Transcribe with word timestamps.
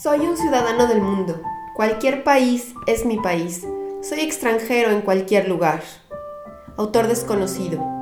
Soy 0.00 0.20
un 0.20 0.36
ciudadano 0.36 0.86
del 0.86 1.02
mundo. 1.02 1.42
Cualquier 1.74 2.22
país 2.22 2.72
es 2.86 3.04
mi 3.04 3.16
país. 3.16 3.66
Soy 4.00 4.20
extranjero 4.20 4.92
en 4.92 5.00
cualquier 5.00 5.48
lugar. 5.48 5.82
Autor 6.76 7.08
desconocido. 7.08 7.97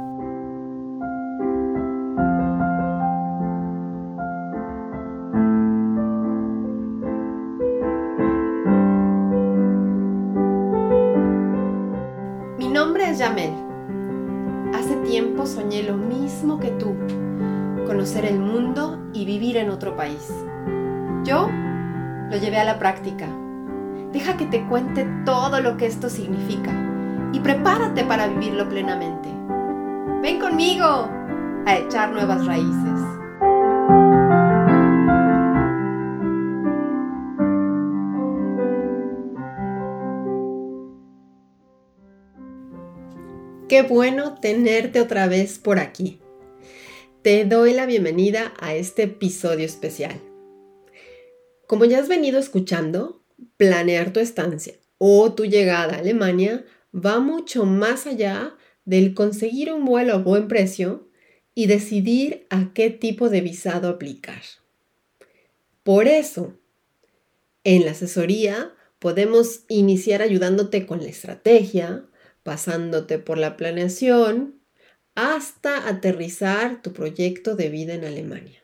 Práctica. 22.86 23.26
Deja 24.12 24.36
que 24.36 24.46
te 24.46 24.64
cuente 24.68 25.04
todo 25.24 25.60
lo 25.60 25.76
que 25.76 25.86
esto 25.86 26.08
significa 26.08 26.72
y 27.32 27.40
prepárate 27.40 28.04
para 28.04 28.28
vivirlo 28.28 28.68
plenamente. 28.68 29.28
Ven 30.22 30.38
conmigo 30.38 31.10
a 31.66 31.76
echar 31.78 32.12
nuevas 32.12 32.46
raíces. 32.46 33.00
Qué 43.68 43.82
bueno 43.82 44.36
tenerte 44.36 45.00
otra 45.00 45.26
vez 45.26 45.58
por 45.58 45.80
aquí. 45.80 46.20
Te 47.22 47.44
doy 47.46 47.72
la 47.72 47.84
bienvenida 47.84 48.52
a 48.60 48.74
este 48.74 49.02
episodio 49.02 49.66
especial. 49.66 50.25
Como 51.66 51.84
ya 51.84 51.98
has 51.98 52.08
venido 52.08 52.38
escuchando, 52.38 53.22
planear 53.56 54.12
tu 54.12 54.20
estancia 54.20 54.74
o 54.98 55.32
tu 55.32 55.44
llegada 55.44 55.96
a 55.96 55.98
Alemania 55.98 56.64
va 56.94 57.20
mucho 57.20 57.64
más 57.64 58.06
allá 58.06 58.56
del 58.84 59.14
conseguir 59.14 59.72
un 59.72 59.84
vuelo 59.84 60.14
a 60.14 60.18
buen 60.18 60.48
precio 60.48 61.08
y 61.54 61.66
decidir 61.66 62.46
a 62.50 62.72
qué 62.72 62.90
tipo 62.90 63.28
de 63.28 63.40
visado 63.40 63.88
aplicar. 63.88 64.42
Por 65.82 66.06
eso, 66.06 66.54
en 67.64 67.84
la 67.84 67.92
asesoría 67.92 68.72
podemos 68.98 69.64
iniciar 69.68 70.22
ayudándote 70.22 70.86
con 70.86 71.00
la 71.00 71.08
estrategia, 71.08 72.04
pasándote 72.42 73.18
por 73.18 73.38
la 73.38 73.56
planeación, 73.56 74.60
hasta 75.14 75.88
aterrizar 75.88 76.82
tu 76.82 76.92
proyecto 76.92 77.56
de 77.56 77.70
vida 77.70 77.94
en 77.94 78.04
Alemania. 78.04 78.62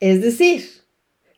Es 0.00 0.20
decir, 0.20 0.81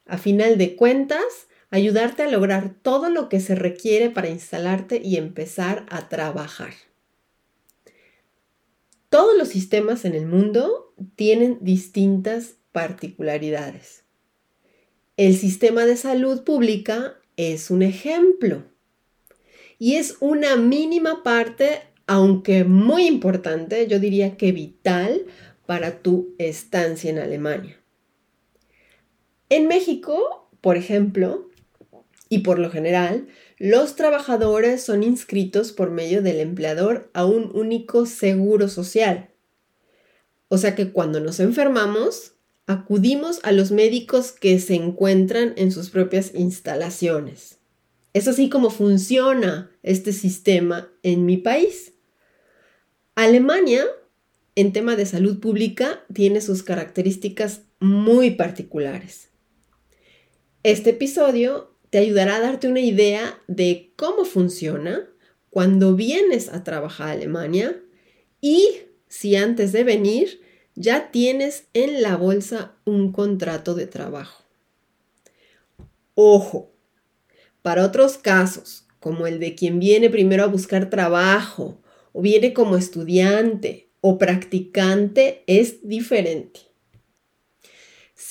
a 0.06 0.18
final 0.18 0.58
de 0.58 0.76
cuentas, 0.76 1.48
ayudarte 1.70 2.22
a 2.22 2.30
lograr 2.30 2.74
todo 2.82 3.10
lo 3.10 3.28
que 3.28 3.40
se 3.40 3.54
requiere 3.54 4.10
para 4.10 4.28
instalarte 4.28 5.00
y 5.02 5.16
empezar 5.16 5.86
a 5.88 6.08
trabajar. 6.08 6.72
Todos 9.08 9.36
los 9.38 9.48
sistemas 9.48 10.04
en 10.04 10.14
el 10.14 10.26
mundo 10.26 10.92
tienen 11.16 11.58
distintas 11.60 12.56
particularidades. 12.72 14.04
El 15.16 15.36
sistema 15.36 15.86
de 15.86 15.96
salud 15.96 16.42
pública 16.42 17.14
es 17.36 17.70
un 17.70 17.82
ejemplo 17.82 18.64
y 19.78 19.94
es 19.94 20.16
una 20.20 20.56
mínima 20.56 21.22
parte, 21.22 21.82
aunque 22.06 22.64
muy 22.64 23.06
importante, 23.06 23.86
yo 23.86 24.00
diría 24.00 24.36
que 24.36 24.50
vital 24.50 25.26
para 25.66 26.02
tu 26.02 26.34
estancia 26.38 27.10
en 27.10 27.18
Alemania. 27.18 27.83
En 29.48 29.68
México, 29.68 30.48
por 30.60 30.76
ejemplo, 30.76 31.50
y 32.28 32.38
por 32.38 32.58
lo 32.58 32.70
general, 32.70 33.28
los 33.58 33.96
trabajadores 33.96 34.82
son 34.82 35.02
inscritos 35.02 35.72
por 35.72 35.90
medio 35.90 36.22
del 36.22 36.40
empleador 36.40 37.10
a 37.12 37.24
un 37.24 37.50
único 37.54 38.06
seguro 38.06 38.68
social. 38.68 39.30
O 40.48 40.58
sea 40.58 40.74
que 40.74 40.90
cuando 40.90 41.20
nos 41.20 41.40
enfermamos, 41.40 42.32
acudimos 42.66 43.40
a 43.42 43.52
los 43.52 43.70
médicos 43.70 44.32
que 44.32 44.58
se 44.58 44.74
encuentran 44.74 45.52
en 45.56 45.70
sus 45.70 45.90
propias 45.90 46.34
instalaciones. 46.34 47.58
Es 48.14 48.28
así 48.28 48.48
como 48.48 48.70
funciona 48.70 49.70
este 49.82 50.12
sistema 50.12 50.88
en 51.02 51.26
mi 51.26 51.36
país. 51.36 51.92
Alemania, 53.16 53.84
en 54.54 54.72
tema 54.72 54.96
de 54.96 55.06
salud 55.06 55.40
pública, 55.40 56.04
tiene 56.12 56.40
sus 56.40 56.62
características 56.62 57.62
muy 57.80 58.30
particulares. 58.30 59.33
Este 60.64 60.90
episodio 60.90 61.76
te 61.90 61.98
ayudará 61.98 62.36
a 62.36 62.40
darte 62.40 62.68
una 62.68 62.80
idea 62.80 63.38
de 63.48 63.92
cómo 63.96 64.24
funciona 64.24 65.06
cuando 65.50 65.94
vienes 65.94 66.48
a 66.48 66.64
trabajar 66.64 67.08
a 67.08 67.12
Alemania 67.12 67.78
y 68.40 68.78
si 69.06 69.36
antes 69.36 69.72
de 69.72 69.84
venir 69.84 70.40
ya 70.74 71.10
tienes 71.10 71.66
en 71.74 72.00
la 72.00 72.16
bolsa 72.16 72.76
un 72.86 73.12
contrato 73.12 73.74
de 73.74 73.86
trabajo. 73.86 74.42
Ojo, 76.14 76.72
para 77.60 77.84
otros 77.84 78.16
casos, 78.16 78.86
como 79.00 79.26
el 79.26 79.40
de 79.40 79.54
quien 79.54 79.78
viene 79.78 80.08
primero 80.08 80.44
a 80.44 80.46
buscar 80.46 80.88
trabajo 80.88 81.78
o 82.14 82.22
viene 82.22 82.54
como 82.54 82.78
estudiante 82.78 83.90
o 84.00 84.16
practicante, 84.16 85.44
es 85.46 85.86
diferente. 85.86 86.73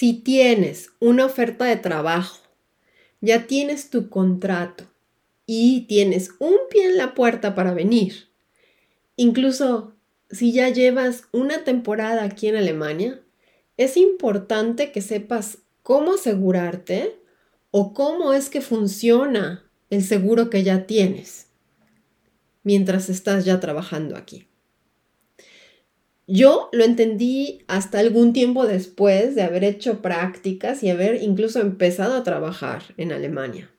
Si 0.03 0.11
tienes 0.11 0.89
una 0.99 1.25
oferta 1.25 1.63
de 1.63 1.77
trabajo, 1.77 2.37
ya 3.21 3.47
tienes 3.47 3.89
tu 3.89 4.09
contrato 4.09 4.83
y 5.45 5.85
tienes 5.87 6.31
un 6.39 6.57
pie 6.69 6.87
en 6.87 6.97
la 6.97 7.13
puerta 7.13 7.55
para 7.55 7.73
venir, 7.73 8.27
incluso 9.15 9.95
si 10.29 10.51
ya 10.51 10.67
llevas 10.67 11.23
una 11.31 11.63
temporada 11.63 12.25
aquí 12.25 12.49
en 12.49 12.57
Alemania, 12.57 13.21
es 13.77 13.95
importante 13.95 14.91
que 14.91 14.99
sepas 14.99 15.59
cómo 15.83 16.15
asegurarte 16.15 17.15
o 17.71 17.93
cómo 17.93 18.33
es 18.33 18.49
que 18.49 18.59
funciona 18.59 19.63
el 19.89 20.03
seguro 20.03 20.49
que 20.49 20.63
ya 20.63 20.85
tienes 20.85 21.47
mientras 22.63 23.07
estás 23.07 23.45
ya 23.45 23.61
trabajando 23.61 24.17
aquí. 24.17 24.49
Yo 26.27 26.69
lo 26.71 26.85
entendí 26.85 27.63
hasta 27.67 27.99
algún 27.99 28.31
tiempo 28.31 28.65
después 28.65 29.35
de 29.35 29.41
haber 29.41 29.63
hecho 29.63 30.01
prácticas 30.01 30.81
y 30.81 30.89
haber 30.89 31.21
incluso 31.21 31.59
empezado 31.59 32.15
a 32.15 32.23
trabajar 32.23 32.83
en 32.97 33.11
Alemania. 33.11 33.69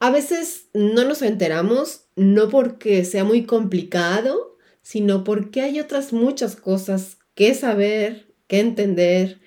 A 0.00 0.10
veces 0.10 0.66
no 0.74 1.04
nos 1.04 1.22
enteramos, 1.22 2.06
no 2.16 2.48
porque 2.48 3.04
sea 3.04 3.22
muy 3.22 3.44
complicado, 3.44 4.56
sino 4.82 5.22
porque 5.24 5.60
hay 5.60 5.78
otras 5.78 6.12
muchas 6.12 6.56
cosas 6.56 7.18
que 7.34 7.54
saber, 7.54 8.26
que 8.48 8.58
entender. 8.58 9.40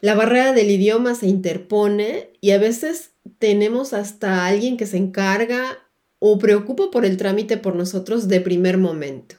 La 0.00 0.14
barrera 0.14 0.52
del 0.52 0.70
idioma 0.70 1.14
se 1.14 1.28
interpone 1.28 2.30
y 2.40 2.50
a 2.50 2.58
veces 2.58 3.12
tenemos 3.38 3.92
hasta 3.92 4.46
alguien 4.46 4.76
que 4.76 4.86
se 4.86 4.98
encarga 4.98 5.78
o 6.18 6.38
preocupa 6.38 6.90
por 6.90 7.04
el 7.06 7.16
trámite 7.16 7.56
por 7.56 7.76
nosotros 7.76 8.28
de 8.28 8.40
primer 8.40 8.76
momento. 8.76 9.36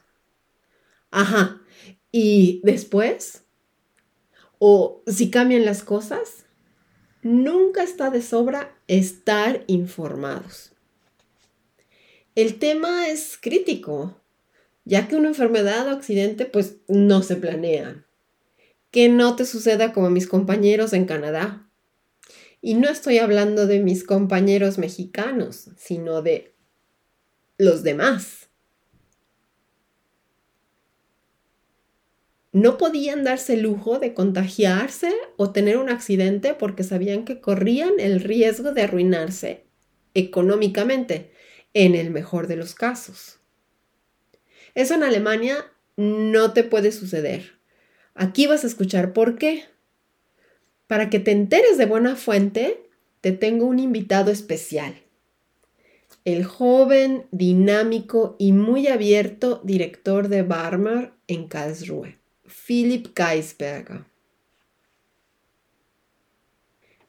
Ajá. 1.18 1.60
¿Y 2.12 2.62
después? 2.64 3.42
¿O 4.60 5.02
si 5.08 5.32
cambian 5.32 5.66
las 5.66 5.82
cosas? 5.82 6.46
Nunca 7.24 7.82
está 7.82 8.12
de 8.12 8.22
sobra 8.22 8.78
estar 8.88 9.64
informados. 9.66 10.74
El 12.36 12.60
tema 12.60 13.08
es 13.08 13.40
crítico, 13.42 14.22
ya 14.86 15.08
que 15.08 15.16
una 15.16 15.30
enfermedad 15.30 15.88
o 15.88 15.90
accidente 15.90 16.46
pues 16.46 16.76
no 16.88 17.24
se 17.24 17.36
planea. 17.36 18.06
Que 18.92 19.10
no 19.10 19.36
te 19.36 19.46
suceda 19.46 19.94
como 19.94 20.12
mis 20.12 20.28
compañeros 20.28 20.94
en 20.94 21.06
Canadá. 21.06 21.68
Y 22.62 22.76
no 22.76 22.90
estoy 22.90 23.18
hablando 23.18 23.66
de 23.66 23.80
mis 23.80 24.04
compañeros 24.04 24.78
mexicanos, 24.78 25.72
sino 25.78 26.22
de 26.22 26.54
los 27.58 27.82
demás. 27.82 28.47
No 32.52 32.78
podían 32.78 33.24
darse 33.24 33.54
el 33.54 33.62
lujo 33.62 34.00
de 34.00 34.14
contagiarse 34.14 35.14
o 35.36 35.52
tener 35.52 35.78
un 35.78 35.90
accidente 35.90 36.54
porque 36.54 36.84
sabían 36.84 37.26
que 37.26 37.42
corrían 37.42 38.00
el 38.00 38.22
riesgo 38.22 38.72
de 38.72 38.84
arruinarse 38.84 39.68
económicamente, 40.14 41.32
en 41.74 41.94
el 41.94 42.10
mejor 42.10 42.48
de 42.48 42.56
los 42.56 42.74
casos. 42.74 43.40
Eso 44.74 44.96
en 44.96 45.04
Alemania 45.04 45.72
no 45.96 46.54
te 46.54 46.64
puede 46.64 46.92
suceder. 46.92 47.60
Aquí 48.16 48.48
vas 48.48 48.64
a 48.64 48.68
escuchar 48.68 49.14
por 49.14 49.38
qué. 49.38 49.66
Para 50.88 51.10
que 51.12 51.20
te 51.20 51.32
enteres 51.32 51.78
de 51.78 51.86
buena 51.86 52.16
fuente, 52.16 52.90
te 53.22 53.32
tengo 53.32 53.66
un 53.66 53.78
invitado 53.78 54.32
especial. 54.32 54.96
El 56.26 56.44
joven, 56.46 57.28
dinámico 57.32 58.36
y 58.40 58.54
muy 58.54 58.88
abierto 58.88 59.62
director 59.64 60.30
de 60.30 60.42
Barmar 60.42 61.14
en 61.28 61.48
Karlsruhe. 61.48 62.17
Philipp 62.48 63.18
Geisberger. 63.18 64.06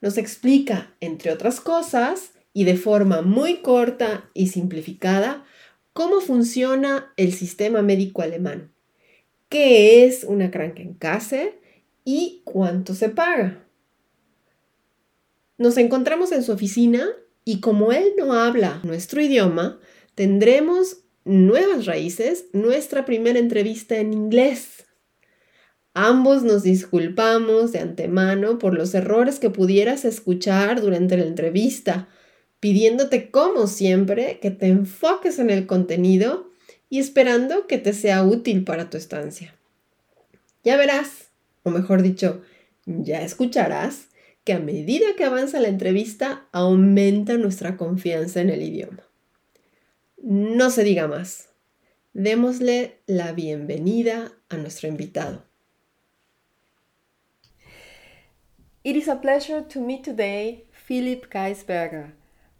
nos 0.00 0.18
explica, 0.18 0.94
entre 1.00 1.32
otras 1.32 1.60
cosas, 1.60 2.32
y 2.52 2.64
de 2.64 2.76
forma 2.76 3.22
muy 3.22 3.58
corta 3.58 4.30
y 4.34 4.48
simplificada, 4.48 5.44
cómo 5.92 6.20
funciona 6.20 7.12
el 7.16 7.32
sistema 7.32 7.82
médico 7.82 8.22
alemán, 8.22 8.72
qué 9.48 10.04
es 10.04 10.24
una 10.24 10.50
Krankenkasse 10.50 11.58
y 12.04 12.42
cuánto 12.44 12.94
se 12.94 13.08
paga. 13.08 13.64
Nos 15.56 15.76
encontramos 15.76 16.32
en 16.32 16.42
su 16.42 16.52
oficina 16.52 17.08
y 17.44 17.60
como 17.60 17.92
él 17.92 18.12
no 18.16 18.32
habla 18.32 18.80
nuestro 18.84 19.20
idioma, 19.20 19.80
tendremos 20.14 20.98
nuevas 21.24 21.86
raíces, 21.86 22.46
nuestra 22.52 23.04
primera 23.04 23.38
entrevista 23.38 23.98
en 23.98 24.12
inglés. 24.12 24.84
Ambos 26.00 26.44
nos 26.44 26.62
disculpamos 26.62 27.72
de 27.72 27.80
antemano 27.80 28.60
por 28.60 28.72
los 28.72 28.94
errores 28.94 29.40
que 29.40 29.50
pudieras 29.50 30.04
escuchar 30.04 30.80
durante 30.80 31.16
la 31.16 31.24
entrevista, 31.24 32.08
pidiéndote 32.60 33.32
como 33.32 33.66
siempre 33.66 34.38
que 34.38 34.52
te 34.52 34.68
enfoques 34.68 35.40
en 35.40 35.50
el 35.50 35.66
contenido 35.66 36.52
y 36.88 37.00
esperando 37.00 37.66
que 37.66 37.78
te 37.78 37.92
sea 37.94 38.22
útil 38.22 38.62
para 38.62 38.90
tu 38.90 38.96
estancia. 38.96 39.56
Ya 40.62 40.76
verás, 40.76 41.30
o 41.64 41.70
mejor 41.70 42.02
dicho, 42.02 42.42
ya 42.86 43.22
escucharás 43.22 44.06
que 44.44 44.52
a 44.52 44.60
medida 44.60 45.16
que 45.16 45.24
avanza 45.24 45.58
la 45.58 45.66
entrevista 45.66 46.46
aumenta 46.52 47.36
nuestra 47.38 47.76
confianza 47.76 48.40
en 48.40 48.50
el 48.50 48.62
idioma. 48.62 49.02
No 50.22 50.70
se 50.70 50.84
diga 50.84 51.08
más. 51.08 51.48
Démosle 52.12 53.00
la 53.06 53.32
bienvenida 53.32 54.30
a 54.48 54.58
nuestro 54.58 54.86
invitado. 54.86 55.47
It 58.88 58.96
is 58.96 59.06
a 59.06 59.16
pleasure 59.16 59.60
to 59.60 59.80
meet 59.80 60.02
today 60.02 60.62
Philipp 60.72 61.30
Geisberger, 61.30 62.12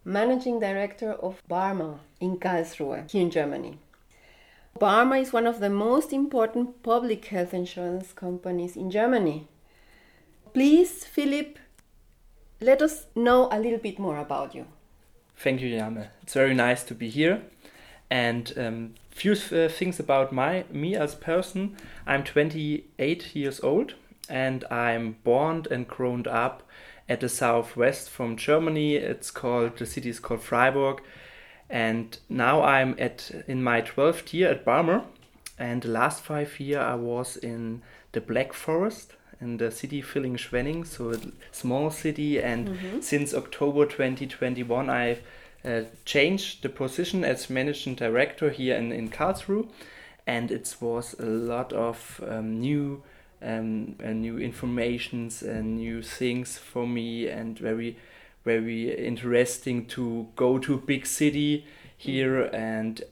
Managing 0.05 0.59
Director 0.59 1.13
of 1.13 1.41
Barmer 1.49 2.01
in 2.19 2.37
Karlsruhe, 2.37 3.09
here 3.09 3.23
in 3.23 3.31
Germany. 3.31 3.79
Barmer 4.79 5.19
is 5.19 5.33
one 5.33 5.47
of 5.47 5.59
the 5.59 5.71
most 5.71 6.13
important 6.13 6.83
public 6.83 7.25
health 7.25 7.51
insurance 7.51 8.13
companies 8.13 8.77
in 8.77 8.91
Germany. 8.91 9.47
Please, 10.53 11.03
Philipp, 11.03 11.57
let 12.61 12.83
us 12.83 13.07
know 13.15 13.49
a 13.51 13.59
little 13.59 13.79
bit 13.79 13.97
more 13.97 14.19
about 14.19 14.53
you. 14.53 14.67
Thank 15.35 15.61
you, 15.61 15.75
Jame. 15.75 16.09
It's 16.21 16.35
very 16.35 16.53
nice 16.53 16.83
to 16.83 16.93
be 16.93 17.09
here. 17.09 17.41
And 18.11 18.53
um, 18.55 18.93
few 19.09 19.31
uh, 19.31 19.67
things 19.67 19.99
about 19.99 20.31
my 20.31 20.65
me 20.69 20.95
as 20.95 21.15
person. 21.15 21.75
I'm 22.05 22.23
28 22.23 23.35
years 23.35 23.59
old, 23.61 23.95
and 24.29 24.63
I'm 24.71 25.17
born 25.23 25.65
and 25.71 25.87
grown 25.87 26.27
up 26.27 26.63
at 27.07 27.21
the 27.21 27.29
southwest 27.29 28.09
from 28.09 28.37
Germany. 28.37 28.95
It's 28.95 29.31
called 29.31 29.77
the 29.77 29.85
city 29.85 30.09
is 30.09 30.19
called 30.19 30.41
Freiburg, 30.41 31.01
and 31.69 32.17
now 32.29 32.61
I'm 32.61 32.95
at 32.99 33.31
in 33.47 33.63
my 33.63 33.81
12th 33.81 34.33
year 34.33 34.49
at 34.49 34.65
Barmer. 34.65 35.03
And 35.57 35.81
the 35.81 35.89
last 35.89 36.23
five 36.23 36.57
year 36.59 36.79
I 36.79 36.95
was 36.95 37.35
in 37.35 37.81
the 38.13 38.21
Black 38.21 38.53
Forest 38.53 39.13
in 39.41 39.57
the 39.57 39.71
city 39.71 40.01
Villingen-Schwenning, 40.01 40.85
so 40.85 41.11
a 41.11 41.17
small 41.51 41.89
city. 41.89 42.41
And 42.41 42.69
mm-hmm. 42.69 43.01
since 43.01 43.33
October 43.33 43.85
2021, 43.85 44.89
I've 44.89 45.21
uh, 45.63 45.81
changed 46.05 46.63
the 46.63 46.69
position 46.69 47.23
as 47.23 47.49
managing 47.49 47.95
director 47.95 48.49
here 48.49 48.75
in, 48.75 48.91
in 48.91 49.09
Karlsruhe. 49.09 49.69
And 50.27 50.51
it 50.51 50.75
was 50.79 51.15
a 51.19 51.25
lot 51.25 51.73
of 51.73 52.21
um, 52.27 52.59
new 52.59 53.01
um, 53.41 53.95
uh, 54.03 54.09
new 54.09 54.37
informations 54.37 55.41
and 55.41 55.77
new 55.77 56.01
things 56.01 56.57
for 56.57 56.87
me 56.87 57.27
and 57.27 57.57
very 57.57 57.97
very 58.45 58.95
interesting 58.95 59.85
to 59.85 60.27
go 60.35 60.57
to 60.57 60.73
a 60.73 60.77
big 60.77 61.05
city 61.05 61.65
here 61.97 62.43
and 62.53 63.03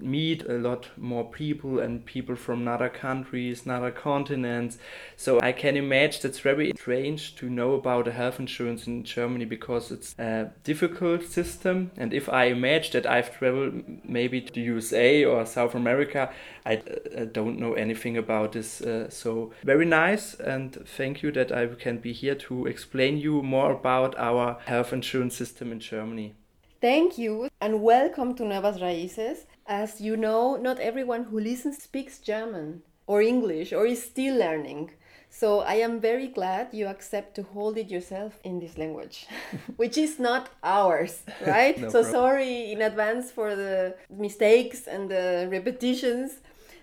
meet 0.00 0.42
a 0.48 0.54
lot 0.54 0.88
more 0.96 1.24
people 1.24 1.78
and 1.78 2.04
people 2.04 2.36
from 2.36 2.66
other 2.68 2.88
countries, 2.88 3.66
other 3.66 3.90
continents. 3.90 4.78
So 5.16 5.40
I 5.40 5.52
can 5.52 5.76
imagine 5.76 6.20
that's 6.22 6.40
very 6.40 6.72
strange 6.76 7.36
to 7.36 7.48
know 7.48 7.74
about 7.74 8.04
the 8.04 8.12
health 8.12 8.38
insurance 8.38 8.86
in 8.86 9.04
Germany 9.04 9.44
because 9.44 9.90
it's 9.90 10.14
a 10.18 10.52
difficult 10.64 11.24
system. 11.24 11.90
And 11.96 12.12
if 12.12 12.28
I 12.28 12.44
imagine 12.46 12.92
that 12.92 13.10
I've 13.10 13.36
traveled 13.36 13.84
maybe 14.04 14.40
to 14.40 14.52
the 14.52 14.60
USA 14.62 15.24
or 15.24 15.46
South 15.46 15.74
America, 15.74 16.30
I 16.64 16.76
uh, 17.16 17.24
don't 17.24 17.58
know 17.58 17.74
anything 17.74 18.16
about 18.16 18.52
this. 18.52 18.80
Uh, 18.80 19.08
so 19.10 19.52
very 19.64 19.86
nice 19.86 20.34
and 20.34 20.74
thank 20.96 21.22
you 21.22 21.32
that 21.32 21.52
I 21.52 21.66
can 21.66 21.98
be 21.98 22.12
here 22.12 22.34
to 22.34 22.66
explain 22.66 23.18
you 23.18 23.42
more 23.42 23.72
about 23.72 24.16
our 24.18 24.58
health 24.66 24.92
insurance 24.92 25.36
system 25.36 25.72
in 25.72 25.80
Germany. 25.80 26.34
Thank 26.80 27.18
you 27.18 27.48
and 27.60 27.82
welcome 27.82 28.34
to 28.34 28.44
Nuevas 28.44 28.78
Raíces. 28.78 29.46
As 29.68 30.00
you 30.00 30.16
know, 30.16 30.54
not 30.54 30.78
everyone 30.78 31.24
who 31.24 31.40
listens 31.40 31.82
speaks 31.82 32.20
German 32.20 32.82
or 33.08 33.20
English 33.20 33.72
or 33.72 33.84
is 33.84 34.00
still 34.00 34.36
learning. 34.36 34.92
So 35.28 35.60
I 35.60 35.74
am 35.74 36.00
very 36.00 36.28
glad 36.28 36.68
you 36.72 36.86
accept 36.86 37.34
to 37.34 37.42
hold 37.42 37.76
it 37.76 37.90
yourself 37.90 38.38
in 38.44 38.60
this 38.60 38.78
language, 38.78 39.26
which 39.76 39.98
is 39.98 40.20
not 40.20 40.50
ours, 40.62 41.24
right? 41.46 41.76
no 41.80 41.88
so 41.88 42.02
problem. 42.02 42.12
sorry 42.12 42.72
in 42.72 42.80
advance 42.80 43.32
for 43.32 43.56
the 43.56 43.96
mistakes 44.08 44.86
and 44.86 45.10
the 45.10 45.48
repetitions. 45.50 46.38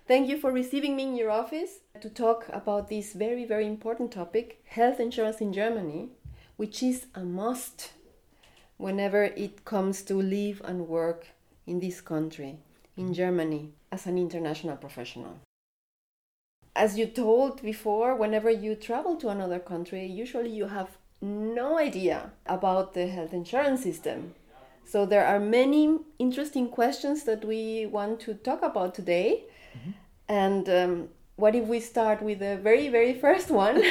Thank 0.06 0.28
you 0.28 0.38
for 0.38 0.52
receiving 0.52 0.98
me 0.98 1.04
in 1.04 1.16
your 1.16 1.32
office 1.32 1.80
to 2.02 2.10
talk 2.10 2.50
about 2.52 2.90
this 2.90 3.14
very, 3.14 3.46
very 3.46 3.66
important 3.66 4.12
topic 4.12 4.62
health 4.66 5.00
insurance 5.00 5.40
in 5.40 5.54
Germany, 5.54 6.10
which 6.58 6.84
is 6.84 7.06
a 7.16 7.24
must 7.24 7.94
whenever 8.76 9.24
it 9.24 9.64
comes 9.64 10.02
to 10.02 10.16
live 10.16 10.62
and 10.66 10.90
work 10.90 11.28
in 11.66 11.80
this 11.80 12.02
country 12.02 12.60
in 12.98 13.14
Germany 13.14 13.74
as 13.92 14.06
an 14.06 14.18
international 14.18 14.78
professional. 14.78 15.40
As 16.76 16.98
you 16.98 17.06
told 17.06 17.62
before, 17.62 18.16
whenever 18.16 18.50
you 18.50 18.76
travel 18.76 19.16
to 19.18 19.30
another 19.30 19.60
country, 19.60 20.06
usually 20.06 20.50
you 20.50 20.68
have 20.68 20.90
no 21.22 21.78
idea 21.78 22.32
about 22.46 22.94
the 22.94 23.08
health 23.08 23.34
insurance 23.34 23.84
system. 23.84 24.34
So 24.86 25.06
there 25.06 25.26
are 25.26 25.40
many 25.40 26.00
interesting 26.20 26.68
questions 26.68 27.24
that 27.24 27.46
we 27.46 27.86
want 27.86 28.20
to 28.22 28.34
talk 28.34 28.62
about 28.62 28.94
today. 28.94 29.44
Mm-hmm. 29.78 29.92
And 30.28 30.70
um, 30.70 31.10
what 31.36 31.56
if 31.56 31.66
we 31.66 31.80
start 31.80 32.22
with 32.22 32.40
the 32.40 32.58
very, 32.58 32.90
very 32.90 33.14
first 33.14 33.50
one 33.50 33.84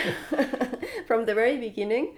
from 1.07 1.25
the 1.25 1.35
very 1.35 1.57
beginning? 1.57 2.17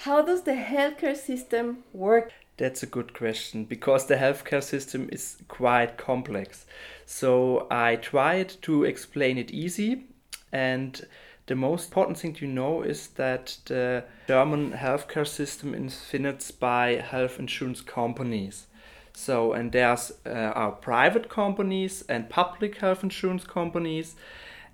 How 0.00 0.22
does 0.22 0.42
the 0.42 0.52
healthcare 0.52 1.16
system 1.16 1.84
work? 1.92 2.32
That's 2.58 2.82
a 2.82 2.86
good 2.86 3.12
question 3.12 3.64
because 3.64 4.06
the 4.06 4.16
healthcare 4.16 4.62
system 4.62 5.08
is 5.12 5.36
quite 5.48 5.98
complex. 5.98 6.64
So 7.04 7.66
I 7.70 7.96
tried 7.96 8.48
to 8.62 8.84
explain 8.84 9.36
it 9.36 9.50
easy 9.50 10.06
and 10.52 11.06
the 11.46 11.54
most 11.54 11.86
important 11.86 12.18
thing 12.18 12.34
to 12.34 12.46
know 12.46 12.82
is 12.82 13.08
that 13.08 13.58
the 13.66 14.04
German 14.26 14.72
healthcare 14.72 15.26
system 15.26 15.74
is 15.74 16.00
financed 16.00 16.58
by 16.58 16.96
health 16.96 17.38
insurance 17.38 17.80
companies. 17.80 18.66
So, 19.12 19.52
and 19.52 19.70
there's 19.70 20.12
uh, 20.26 20.30
our 20.30 20.72
private 20.72 21.28
companies 21.28 22.02
and 22.08 22.28
public 22.28 22.78
health 22.78 23.02
insurance 23.04 23.44
companies. 23.44 24.16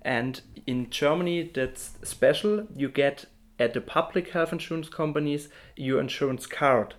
And 0.01 0.41
in 0.65 0.89
Germany, 0.89 1.51
that's 1.53 1.91
special. 2.03 2.67
You 2.75 2.89
get 2.89 3.25
at 3.59 3.73
the 3.73 3.81
public 3.81 4.31
health 4.31 4.51
insurance 4.51 4.89
companies 4.89 5.49
your 5.75 6.01
insurance 6.01 6.47
card. 6.47 6.95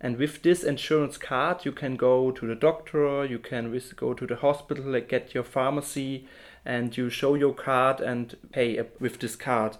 And 0.00 0.18
with 0.18 0.42
this 0.42 0.62
insurance 0.62 1.16
card, 1.16 1.64
you 1.64 1.72
can 1.72 1.96
go 1.96 2.30
to 2.30 2.46
the 2.46 2.54
doctor, 2.54 3.24
you 3.24 3.38
can 3.38 3.80
go 3.96 4.14
to 4.14 4.26
the 4.26 4.36
hospital, 4.36 4.84
like 4.84 5.08
get 5.08 5.34
your 5.34 5.44
pharmacy, 5.44 6.28
and 6.64 6.96
you 6.96 7.08
show 7.08 7.34
your 7.34 7.54
card 7.54 8.00
and 8.00 8.36
pay 8.52 8.82
with 9.00 9.20
this 9.20 9.36
card. 9.36 9.76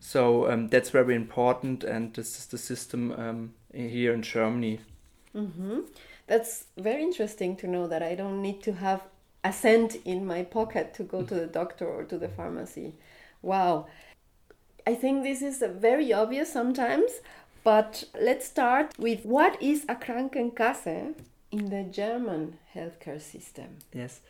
So 0.00 0.50
um, 0.50 0.68
that's 0.68 0.90
very 0.90 1.14
important, 1.14 1.84
and 1.84 2.12
this 2.14 2.38
is 2.38 2.46
the 2.46 2.58
system 2.58 3.12
um, 3.12 3.54
here 3.72 4.12
in 4.12 4.22
Germany. 4.22 4.80
Mm-hmm. 5.34 5.80
That's 6.26 6.64
very 6.76 7.02
interesting 7.02 7.56
to 7.56 7.66
know 7.66 7.86
that 7.86 8.02
I 8.02 8.14
don't 8.14 8.42
need 8.42 8.62
to 8.64 8.72
have 8.72 9.02
a 9.44 9.52
cent 9.52 9.96
in 10.04 10.26
my 10.26 10.42
pocket 10.42 10.94
to 10.94 11.02
go 11.02 11.22
to 11.22 11.34
the 11.34 11.46
doctor 11.46 11.86
or 11.86 12.04
to 12.04 12.18
the 12.18 12.28
pharmacy. 12.28 12.94
Wow. 13.42 13.86
I 14.86 14.94
think 14.94 15.22
this 15.22 15.42
is 15.42 15.62
very 15.66 16.12
obvious 16.12 16.52
sometimes, 16.52 17.10
but 17.64 18.04
let's 18.20 18.46
start 18.46 18.92
with 18.98 19.24
what 19.24 19.60
is 19.60 19.84
a 19.88 19.94
Krankenkasse 19.94 21.14
in 21.50 21.70
the 21.70 21.82
German 21.84 22.58
healthcare 22.74 23.20
system? 23.20 23.78
Yes. 23.92 24.20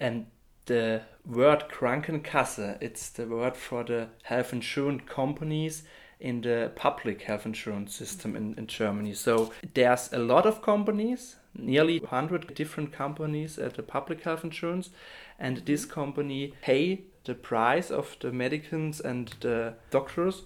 And 0.00 0.26
the 0.66 1.02
word 1.26 1.66
Krankenkasse, 1.70 2.78
it's 2.80 3.10
the 3.10 3.26
word 3.26 3.56
for 3.56 3.84
the 3.84 4.08
health 4.22 4.52
insurance 4.52 5.02
companies 5.06 5.82
in 6.18 6.40
the 6.40 6.70
public 6.74 7.22
health 7.22 7.44
insurance 7.44 7.94
system 7.94 8.36
in, 8.36 8.54
in 8.56 8.66
Germany. 8.68 9.12
So 9.12 9.52
there's 9.74 10.12
a 10.12 10.18
lot 10.18 10.46
of 10.46 10.62
companies, 10.62 11.36
nearly 11.54 11.98
100 11.98 12.54
different 12.54 12.92
companies 12.92 13.58
at 13.58 13.74
the 13.74 13.82
public 13.82 14.22
health 14.22 14.44
insurance, 14.44 14.90
and 15.38 15.58
this 15.66 15.84
company 15.84 16.54
pay 16.62 17.02
the 17.24 17.34
price 17.34 17.90
of 17.90 18.16
the 18.20 18.32
medicines 18.32 19.00
and 19.00 19.34
the 19.40 19.74
doctors 19.90 20.42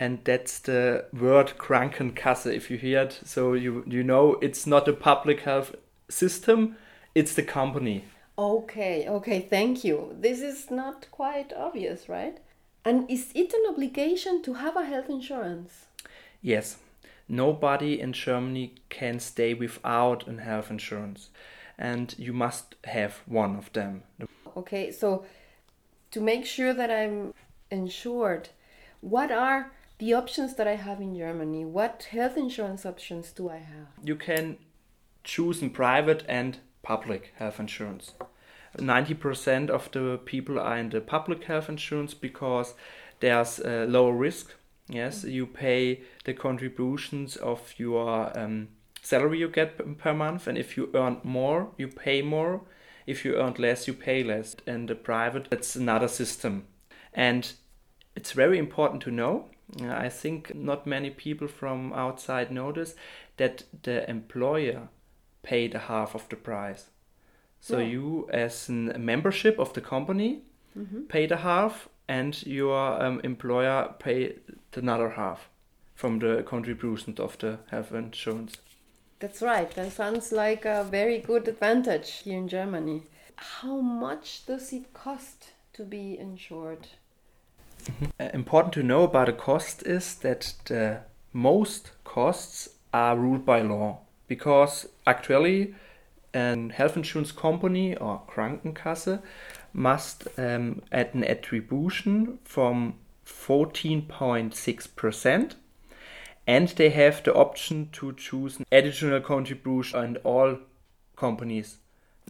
and 0.00 0.18
that's 0.24 0.58
the 0.60 1.04
word 1.12 1.52
Krankenkasse. 1.58 2.52
If 2.52 2.70
you 2.70 2.78
hear 2.78 3.02
it, 3.02 3.20
so 3.24 3.52
you 3.52 3.84
you 3.86 4.02
know 4.02 4.38
it's 4.40 4.66
not 4.66 4.88
a 4.88 4.94
public 4.94 5.40
health 5.40 5.76
system; 6.08 6.76
it's 7.14 7.34
the 7.34 7.42
company. 7.42 8.06
Okay, 8.38 9.06
okay, 9.06 9.40
thank 9.40 9.84
you. 9.84 10.16
This 10.18 10.40
is 10.40 10.70
not 10.70 11.06
quite 11.10 11.52
obvious, 11.52 12.08
right? 12.08 12.38
And 12.84 13.10
is 13.10 13.30
it 13.34 13.52
an 13.52 13.66
obligation 13.68 14.42
to 14.44 14.54
have 14.54 14.74
a 14.76 14.86
health 14.86 15.10
insurance? 15.10 15.84
Yes. 16.40 16.78
Nobody 17.28 18.00
in 18.00 18.12
Germany 18.12 18.74
can 18.88 19.20
stay 19.20 19.54
without 19.54 20.26
a 20.26 20.40
health 20.40 20.70
insurance, 20.70 21.30
and 21.78 22.14
you 22.18 22.32
must 22.32 22.74
have 22.84 23.20
one 23.26 23.54
of 23.54 23.72
them. 23.72 24.02
Okay, 24.56 24.90
so 24.90 25.24
to 26.10 26.20
make 26.20 26.44
sure 26.44 26.72
that 26.72 26.90
I'm 26.90 27.32
insured, 27.70 28.48
what 29.00 29.30
are 29.30 29.70
the 30.00 30.14
options 30.14 30.54
that 30.54 30.66
I 30.66 30.76
have 30.76 31.00
in 31.00 31.14
Germany? 31.14 31.64
What 31.64 32.08
health 32.10 32.36
insurance 32.36 32.84
options 32.84 33.32
do 33.32 33.50
I 33.50 33.58
have? 33.58 33.88
You 34.02 34.16
can 34.16 34.56
choose 35.22 35.62
in 35.62 35.70
private 35.70 36.24
and 36.26 36.58
public 36.82 37.32
health 37.36 37.60
insurance. 37.60 38.14
90% 38.76 39.68
of 39.68 39.90
the 39.92 40.18
people 40.24 40.58
are 40.58 40.78
in 40.78 40.88
the 40.88 41.00
public 41.00 41.44
health 41.44 41.68
insurance 41.68 42.14
because 42.14 42.74
there's 43.20 43.58
a 43.58 43.84
lower 43.86 44.14
risk. 44.14 44.54
Yes, 44.88 45.22
you 45.24 45.46
pay 45.46 46.00
the 46.24 46.32
contributions 46.32 47.36
of 47.36 47.74
your 47.76 48.36
um, 48.38 48.68
salary 49.02 49.38
you 49.38 49.48
get 49.48 49.98
per 49.98 50.14
month, 50.14 50.46
and 50.46 50.56
if 50.56 50.76
you 50.76 50.90
earn 50.94 51.18
more, 51.22 51.70
you 51.76 51.88
pay 51.88 52.22
more. 52.22 52.62
If 53.06 53.24
you 53.24 53.36
earn 53.36 53.54
less, 53.58 53.86
you 53.86 53.94
pay 53.94 54.24
less. 54.24 54.56
And 54.66 54.88
the 54.88 54.94
private, 54.94 55.50
that's 55.50 55.76
another 55.76 56.08
system. 56.08 56.66
And 57.12 57.52
it's 58.16 58.32
very 58.32 58.58
important 58.58 59.02
to 59.02 59.10
know. 59.10 59.50
I 59.82 60.08
think 60.08 60.54
not 60.54 60.86
many 60.86 61.10
people 61.10 61.46
from 61.48 61.92
outside 61.92 62.50
notice 62.50 62.94
that 63.36 63.64
the 63.82 64.08
employer 64.10 64.88
pay 65.42 65.68
the 65.68 65.78
half 65.78 66.14
of 66.14 66.28
the 66.28 66.36
price. 66.36 66.86
So 67.60 67.78
Yeah. 67.78 67.86
you, 67.86 68.28
as 68.32 68.68
a 68.68 68.98
membership 68.98 69.58
of 69.58 69.72
the 69.72 69.80
company, 69.80 70.42
pay 71.08 71.26
the 71.26 71.36
half, 71.38 71.88
and 72.08 72.44
your 72.46 73.02
um, 73.02 73.20
employer 73.22 73.94
pay 73.98 74.36
the 74.72 74.80
another 74.80 75.10
half 75.10 75.48
from 75.94 76.18
the 76.18 76.42
contributions 76.42 77.20
of 77.20 77.38
the 77.38 77.58
health 77.70 77.92
insurance. 77.92 78.56
That's 79.20 79.42
right. 79.42 79.70
That 79.74 79.92
sounds 79.92 80.32
like 80.32 80.64
a 80.64 80.82
very 80.84 81.18
good 81.18 81.46
advantage 81.46 82.22
here 82.24 82.38
in 82.38 82.48
Germany. 82.48 83.02
How 83.36 83.80
much 83.80 84.46
does 84.46 84.72
it 84.72 84.92
cost 84.94 85.52
to 85.74 85.84
be 85.84 86.18
insured? 86.18 86.88
Uh, 88.18 88.28
important 88.34 88.74
to 88.74 88.82
know 88.82 89.04
about 89.04 89.26
the 89.26 89.32
cost 89.32 89.86
is 89.86 90.16
that 90.16 90.54
the 90.66 90.98
most 91.32 91.92
costs 92.04 92.68
are 92.92 93.16
ruled 93.16 93.46
by 93.46 93.62
law 93.62 94.00
because 94.26 94.88
actually 95.06 95.74
a 96.34 96.68
health 96.72 96.96
insurance 96.96 97.30
company 97.32 97.96
or 97.96 98.20
Krankenkasse 98.28 99.22
must 99.72 100.28
um, 100.38 100.82
add 100.92 101.14
an 101.14 101.24
attribution 101.24 102.38
from 102.44 102.94
14.6% 103.26 105.54
and 106.46 106.68
they 106.68 106.90
have 106.90 107.22
the 107.22 107.34
option 107.34 107.88
to 107.92 108.12
choose 108.14 108.58
an 108.58 108.66
additional 108.72 109.20
contribution 109.20 110.00
and 110.00 110.16
all 110.18 110.58
companies 111.16 111.76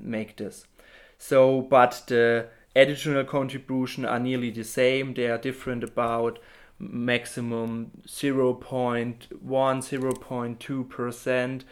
make 0.01 0.37
this. 0.37 0.65
So 1.19 1.63
but 1.63 2.05
the 2.07 2.47
additional 2.75 3.25
contribution 3.25 4.05
are 4.05 4.19
nearly 4.19 4.51
the 4.51 4.65
same. 4.65 5.15
They 5.15 5.27
are 5.27 5.39
different 5.39 5.85
about 5.85 6.39
maximum 6.79 7.91
0.1 8.07 9.19
0.2 9.45 10.89
percent. 10.89 11.65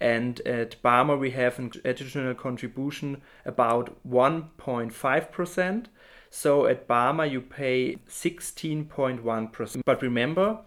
And 0.00 0.40
at 0.40 0.76
Barmer 0.82 1.18
we 1.18 1.30
have 1.30 1.58
an 1.58 1.72
additional 1.84 2.34
contribution 2.34 3.22
about 3.44 3.96
1.5 4.08 5.32
percent. 5.32 5.88
So 6.30 6.66
at 6.66 6.86
Barmer 6.88 7.30
you 7.30 7.40
pay 7.40 7.96
16.1 8.08 9.52
percent. 9.52 9.84
But 9.84 10.02
remember 10.02 10.60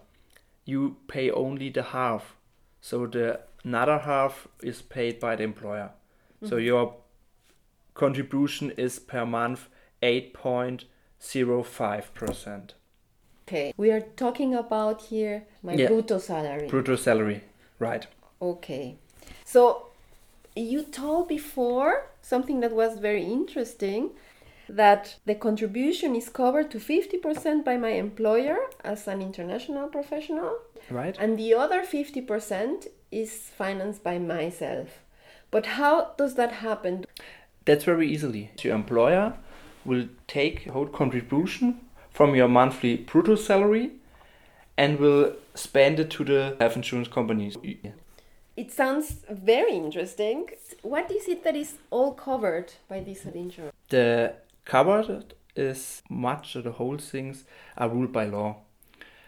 you 0.64 0.96
pay 1.08 1.30
only 1.30 1.70
the 1.70 1.82
half. 1.82 2.36
So 2.80 3.06
the 3.06 3.40
another 3.64 3.98
half 3.98 4.48
is 4.62 4.82
paid 4.82 5.20
by 5.20 5.36
the 5.36 5.42
employer. 5.44 5.90
So 6.42 6.56
mm-hmm. 6.56 6.64
your 6.64 6.96
contribution 7.94 8.70
is 8.72 8.98
per 8.98 9.26
month 9.26 9.68
8.05%. 10.02 12.70
Okay, 13.46 13.72
we 13.76 13.90
are 13.90 14.00
talking 14.00 14.54
about 14.54 15.02
here 15.02 15.44
my 15.62 15.74
Yeah. 15.74 15.88
brutto 15.88 16.18
salary. 16.20 16.68
Brutto 16.68 16.96
salary, 16.96 17.42
right. 17.78 18.06
Okay. 18.40 18.96
So 19.44 19.88
you 20.54 20.82
told 20.82 21.28
before 21.28 22.06
something 22.22 22.60
that 22.60 22.72
was 22.72 22.98
very 22.98 23.24
interesting 23.24 24.10
that 24.68 25.16
the 25.26 25.34
contribution 25.34 26.14
is 26.14 26.28
covered 26.28 26.70
to 26.70 26.78
50% 26.78 27.64
by 27.64 27.76
my 27.76 27.88
employer 27.90 28.70
as 28.84 29.08
an 29.08 29.20
international 29.20 29.88
professional 29.88 30.58
Right? 30.88 31.16
and 31.18 31.36
the 31.36 31.52
other 31.54 31.82
50% 31.82 32.86
is 33.10 33.32
financed 33.58 34.04
by 34.04 34.18
myself. 34.20 35.00
But 35.50 35.66
how 35.66 36.12
does 36.16 36.36
that 36.36 36.52
happen? 36.52 37.04
That's 37.64 37.82
very 37.84 38.06
easily. 38.08 38.52
Your 38.62 38.76
employer 38.76 39.34
will 39.84 40.08
take 40.26 40.66
whole 40.66 40.86
contribution 40.86 41.80
from 42.10 42.34
your 42.34 42.48
monthly 42.48 42.98
brutto 42.98 43.36
salary 43.36 43.92
and 44.76 44.98
will 44.98 45.34
spend 45.54 46.00
it 46.00 46.10
to 46.10 46.24
the 46.24 46.56
health 46.58 46.76
insurance 46.76 47.08
companies. 47.08 47.56
It 48.56 48.72
sounds 48.72 49.16
very 49.30 49.74
interesting. 49.74 50.50
What 50.82 51.10
is 51.10 51.28
it 51.28 51.44
that 51.44 51.56
is 51.56 51.74
all 51.90 52.12
covered 52.12 52.72
by 52.88 53.00
this 53.00 53.24
insurance? 53.24 53.74
the 53.90 54.34
covered 54.64 55.34
is 55.54 56.02
much 56.08 56.56
of 56.56 56.64
the 56.64 56.72
whole 56.72 56.96
things 56.96 57.44
are 57.76 57.88
ruled 57.88 58.12
by 58.12 58.24
law. 58.24 58.56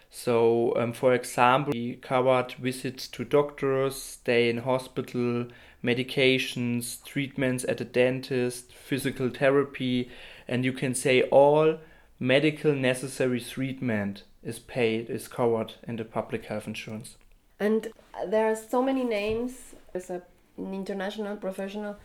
So, 0.09 0.75
um, 0.77 0.93
for 0.93 1.15
example, 1.15 1.73
we 1.73 1.97
covered 1.97 2.53
visits 2.53 3.09
to 3.09 3.25
doctors, 3.25 3.97
stay 3.97 4.49
in 4.49 4.59
hospital, 4.59 5.47
medications, 5.83 7.05
treatments 7.05 7.65
at 7.65 7.81
a 7.81 7.85
dentist, 7.85 8.73
physical 8.73 9.29
therapy, 9.31 10.11
and 10.47 10.65
you 10.65 10.73
can 10.73 10.95
say 10.95 11.23
all 11.25 11.79
medical 12.19 12.73
necessary 12.75 13.41
treatment 13.41 14.23
is 14.43 14.59
paid, 14.59 15.11
is 15.11 15.29
covered 15.29 15.75
in 15.87 15.97
the 15.97 16.05
public 16.05 16.47
health 16.47 16.67
insurance. 16.67 17.17
And 17.59 17.89
there 18.27 18.51
are 18.51 18.57
so 18.57 18.83
many 18.83 19.05
names. 19.05 19.53
As 19.95 20.09
a, 20.09 20.23
an 20.57 20.73
international 20.73 21.37
professional, 21.37 21.97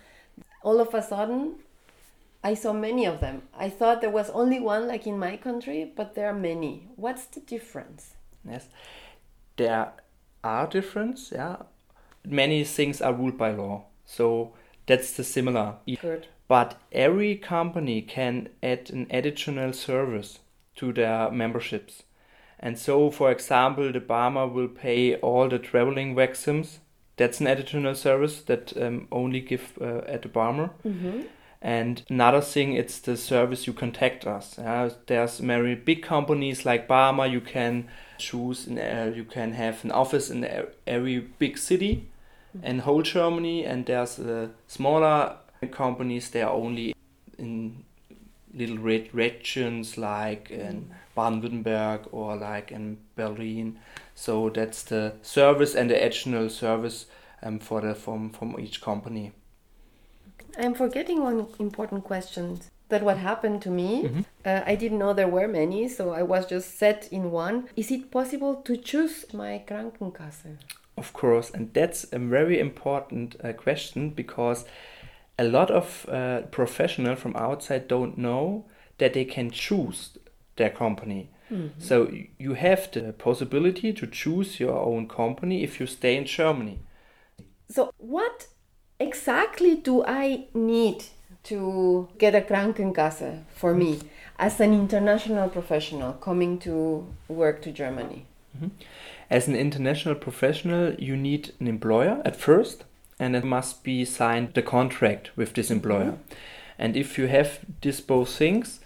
all 0.61 0.79
of 0.81 0.93
a 0.93 1.01
sudden, 1.01 1.55
I 2.43 2.53
saw 2.53 2.73
many 2.73 3.05
of 3.05 3.19
them. 3.19 3.43
I 3.57 3.69
thought 3.69 4.01
there 4.01 4.09
was 4.09 4.29
only 4.31 4.59
one, 4.59 4.87
like 4.87 5.07
in 5.07 5.17
my 5.17 5.37
country, 5.37 5.91
but 5.95 6.15
there 6.15 6.27
are 6.27 6.33
many. 6.33 6.87
What's 6.95 7.25
the 7.25 7.39
difference? 7.39 8.13
Yes, 8.47 8.67
there 9.55 9.93
are 10.43 10.67
difference. 10.67 11.31
Yeah, 11.33 11.57
many 12.27 12.63
things 12.63 13.01
are 13.01 13.13
ruled 13.13 13.37
by 13.37 13.51
law, 13.51 13.85
so 14.05 14.53
that's 14.85 15.11
the 15.13 15.23
similar. 15.23 15.75
Good. 16.01 16.27
But 16.47 16.79
every 16.91 17.35
company 17.35 18.01
can 18.01 18.49
add 18.63 18.89
an 18.89 19.07
additional 19.09 19.73
service 19.73 20.39
to 20.77 20.93
their 20.93 21.31
memberships, 21.31 22.03
and 22.59 22.77
so, 22.77 23.11
for 23.11 23.31
example, 23.31 23.91
the 23.91 23.99
Barmer 23.99 24.51
will 24.51 24.67
pay 24.67 25.15
all 25.15 25.47
the 25.47 25.59
traveling 25.59 26.15
vaccines. 26.15 26.79
That's 27.17 27.39
an 27.39 27.47
additional 27.47 27.95
service 27.95 28.41
that 28.43 28.73
um, 28.81 29.07
only 29.11 29.41
give 29.41 29.77
uh, 29.81 30.01
at 30.07 30.21
the 30.21 30.29
Barmer. 30.29 30.71
Mm-hmm. 30.85 31.21
And 31.61 32.03
another 32.09 32.41
thing, 32.41 32.73
it's 32.73 32.99
the 32.99 33.17
service 33.17 33.65
you 33.65 33.73
contact 33.73 34.25
us. 34.27 34.55
Yeah, 34.57 34.89
there's 35.07 35.39
very 35.39 35.75
big 35.75 36.03
companies 36.03 36.65
like 36.65 36.87
Barmer. 36.87 37.29
You 37.29 37.41
can 37.41 37.87
choose, 38.19 38.67
in, 38.67 38.77
uh, 38.77 39.11
you 39.15 39.23
can 39.23 39.53
have 39.53 39.83
an 39.83 39.91
office 39.91 40.29
in 40.29 40.47
every 40.85 41.19
big 41.19 41.57
city 41.57 42.07
in 42.63 42.79
whole 42.79 43.01
Germany, 43.03 43.65
and 43.65 43.85
there's 43.85 44.19
uh, 44.19 44.47
smaller 44.67 45.35
companies. 45.71 46.29
They 46.29 46.41
are 46.41 46.53
only 46.53 46.93
in 47.37 47.83
little 48.53 48.77
red 48.77 49.13
regions 49.13 49.97
like 49.97 50.49
in 50.49 50.89
Baden-Württemberg 51.15 52.07
or 52.11 52.35
like 52.35 52.71
in 52.71 52.97
Berlin. 53.15 53.77
So 54.15 54.49
that's 54.49 54.83
the 54.83 55.13
service 55.21 55.75
and 55.75 55.89
the 55.89 55.95
additional 56.03 56.49
service 56.49 57.05
um, 57.43 57.59
for 57.59 57.81
the 57.81 57.93
from 57.93 58.29
from 58.31 58.59
each 58.59 58.81
company. 58.81 59.31
I'm 60.57 60.73
forgetting 60.73 61.21
one 61.23 61.47
important 61.59 62.03
question. 62.03 62.59
That 62.89 63.03
what 63.03 63.17
happened 63.17 63.61
to 63.63 63.69
me. 63.69 64.03
Mhm. 64.03 64.25
Uh, 64.45 64.61
I 64.65 64.75
didn't 64.75 64.97
know 64.97 65.13
there 65.13 65.27
were 65.27 65.47
many, 65.47 65.89
so 65.89 66.11
I 66.13 66.23
was 66.23 66.45
just 66.49 66.77
set 66.79 67.09
in 67.11 67.31
one. 67.31 67.67
Is 67.75 67.91
it 67.91 68.09
possible 68.11 68.55
to 68.63 68.77
choose 68.77 69.25
my 69.33 69.61
Krankenkasse? 69.67 70.55
Of 70.97 71.13
course, 71.13 71.51
and 71.51 71.73
that's 71.73 72.05
a 72.11 72.19
very 72.19 72.59
important 72.59 73.35
uh, 73.43 73.53
question 73.53 74.09
because 74.09 74.65
a 75.37 75.43
lot 75.43 75.69
of 75.69 76.07
uh, 76.09 76.41
professionals 76.49 77.19
from 77.19 77.35
outside 77.35 77.87
don't 77.87 78.17
know 78.17 78.65
that 78.97 79.13
they 79.13 79.25
can 79.25 79.51
choose 79.51 80.17
their 80.55 80.71
company. 80.71 81.29
So 81.79 82.11
you 82.37 82.55
have 82.55 82.91
the 82.91 83.13
possibility 83.13 83.93
to 83.93 84.07
choose 84.07 84.59
your 84.59 84.77
own 84.77 85.07
company 85.07 85.63
if 85.63 85.79
you 85.79 85.87
stay 85.87 86.17
in 86.17 86.25
Germany. 86.25 86.79
So, 87.69 87.93
what 87.97 88.47
exactly 88.99 89.75
do 89.75 90.03
I 90.05 90.47
need 90.53 91.05
to 91.43 92.09
get 92.17 92.35
a 92.35 92.41
Krankenkasse 92.41 93.43
for 93.55 93.73
me 93.73 93.99
as 94.37 94.59
an 94.59 94.73
international 94.73 95.49
professional 95.49 96.13
coming 96.13 96.59
to 96.59 97.07
work 97.29 97.61
to 97.61 97.71
Germany? 97.71 98.25
As 99.29 99.47
an 99.47 99.55
international 99.55 100.15
professional, 100.15 100.93
you 100.95 101.17
need 101.17 101.53
an 101.59 101.67
employer 101.67 102.21
at 102.23 102.35
first, 102.35 102.85
and 103.19 103.35
it 103.35 103.43
must 103.43 103.83
be 103.83 104.05
signed 104.05 104.53
the 104.53 104.61
contract 104.61 105.31
with 105.35 105.53
this 105.53 105.69
employer. 105.69 106.11
Mm-hmm. 106.11 106.33
And 106.79 106.95
if 106.95 107.17
you 107.17 107.27
have 107.27 107.59
these 107.81 107.99
both 107.99 108.29
things, 108.29 108.79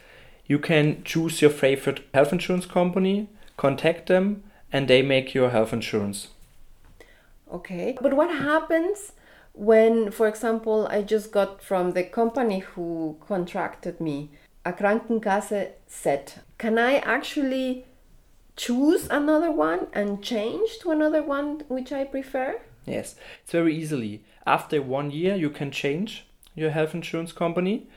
you 0.47 0.57
can 0.57 1.03
choose 1.03 1.41
your 1.41 1.51
favorite 1.51 2.01
health 2.13 2.31
insurance 2.31 2.65
company, 2.65 3.29
contact 3.57 4.07
them, 4.07 4.43
and 4.71 4.87
they 4.87 5.01
make 5.01 5.33
your 5.33 5.49
health 5.49 5.73
insurance. 5.73 6.29
Okay. 7.51 7.97
But 8.01 8.13
what 8.13 8.29
happens 8.31 9.11
when, 9.53 10.11
for 10.11 10.27
example, 10.27 10.87
I 10.87 11.01
just 11.01 11.31
got 11.31 11.61
from 11.61 11.91
the 11.91 12.03
company 12.03 12.59
who 12.59 13.17
contracted 13.27 13.99
me 13.99 14.31
a 14.65 14.71
Krankenkasse 14.71 15.71
set? 15.87 16.39
Can 16.57 16.77
I 16.77 16.97
actually 16.97 17.85
choose 18.55 19.07
another 19.09 19.51
one 19.51 19.87
and 19.93 20.23
change 20.23 20.79
to 20.81 20.91
another 20.91 21.23
one 21.23 21.63
which 21.67 21.91
I 21.91 22.03
prefer? 22.03 22.61
Yes, 22.85 23.15
it's 23.43 23.51
very 23.51 23.75
easily. 23.75 24.23
After 24.45 24.81
one 24.81 25.11
year, 25.11 25.35
you 25.35 25.49
can 25.49 25.71
change 25.71 26.25
your 26.55 26.71
health 26.71 26.93
insurance 26.93 27.31
company. 27.31 27.87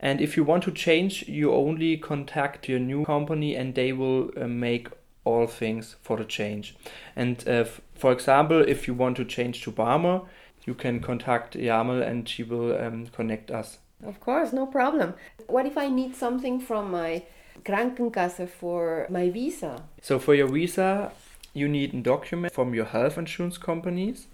And 0.00 0.20
if 0.20 0.36
you 0.36 0.44
want 0.44 0.62
to 0.64 0.70
change, 0.70 1.28
you 1.28 1.52
only 1.52 1.96
contact 1.96 2.68
your 2.68 2.78
new 2.78 3.04
company 3.04 3.56
and 3.56 3.74
they 3.74 3.92
will 3.92 4.30
uh, 4.36 4.46
make 4.46 4.88
all 5.24 5.46
things 5.46 5.96
for 6.02 6.16
the 6.16 6.24
change. 6.24 6.76
And 7.16 7.42
uh, 7.46 7.66
f- 7.66 7.80
for 7.94 8.12
example, 8.12 8.60
if 8.60 8.86
you 8.86 8.94
want 8.94 9.16
to 9.16 9.24
change 9.24 9.62
to 9.62 9.72
Barmer, 9.72 10.24
you 10.64 10.74
can 10.74 11.00
contact 11.00 11.54
Yamel 11.54 12.06
and 12.06 12.28
she 12.28 12.44
will 12.44 12.78
um, 12.80 13.06
connect 13.08 13.50
us. 13.50 13.78
Of 14.04 14.20
course, 14.20 14.52
no 14.52 14.66
problem. 14.66 15.14
What 15.48 15.66
if 15.66 15.76
I 15.76 15.88
need 15.88 16.14
something 16.14 16.60
from 16.60 16.92
my 16.92 17.24
Krankenkasse 17.64 18.48
for 18.48 19.06
my 19.10 19.30
visa? 19.30 19.82
So 20.02 20.18
for 20.18 20.34
your 20.34 20.48
visa, 20.48 21.12
you 21.54 21.68
need 21.68 21.94
a 21.94 22.00
document 22.00 22.52
from 22.52 22.74
your 22.74 22.84
health 22.86 23.18
insurance 23.18 23.58
companies 23.58 24.26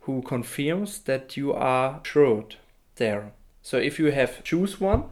who 0.00 0.22
confirms 0.22 1.00
that 1.00 1.36
you 1.36 1.52
are 1.52 1.98
insured 1.98 2.56
there. 2.96 3.32
So 3.62 3.76
if 3.76 3.98
you 3.98 4.10
have 4.12 4.42
choose 4.44 4.80
one 4.80 5.04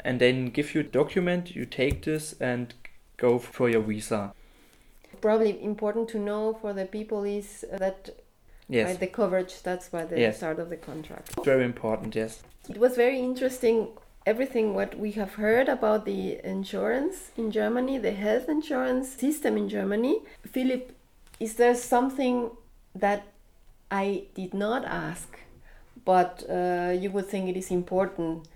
and 0.00 0.20
then 0.20 0.46
give 0.46 0.74
you 0.74 0.80
a 0.82 0.84
document, 0.84 1.56
you 1.56 1.64
take 1.64 2.02
this 2.04 2.34
and 2.40 2.74
go 3.16 3.38
for 3.38 3.70
your 3.70 3.82
visa. 3.82 4.32
Probably 5.20 5.62
important 5.62 6.08
to 6.10 6.18
know 6.18 6.54
for 6.60 6.72
the 6.72 6.84
people 6.84 7.24
is 7.24 7.64
that 7.72 8.10
Yes, 8.68 8.88
right, 8.88 9.00
the 9.00 9.06
coverage, 9.06 9.62
that's 9.62 9.92
why 9.92 10.04
the 10.04 10.18
Yes. 10.18 10.36
start 10.38 10.58
of 10.58 10.70
the 10.70 10.76
contract. 10.76 11.34
very 11.44 11.64
important. 11.64 12.14
Yes. 12.14 12.42
It 12.70 12.78
was 12.78 12.96
very 12.96 13.18
interesting 13.18 13.88
everything 14.26 14.74
what 14.74 14.98
we 14.98 15.12
have 15.12 15.34
heard 15.34 15.68
about 15.68 16.04
the 16.04 16.38
insurance 16.44 17.32
in 17.36 17.50
Germany, 17.50 17.98
the 17.98 18.12
health 18.12 18.48
insurance 18.48 19.08
system 19.08 19.56
in 19.56 19.68
Germany. 19.68 20.20
Philipp, 20.46 20.94
is 21.40 21.54
there 21.54 21.74
something 21.74 22.50
that 22.94 23.26
I 23.90 24.24
did 24.34 24.54
not 24.54 24.84
ask, 24.84 25.38
but 26.04 26.44
uh, 26.48 26.94
you 26.98 27.10
would 27.10 27.26
think 27.26 27.48
it 27.48 27.56
is 27.56 27.70
important 27.70 28.48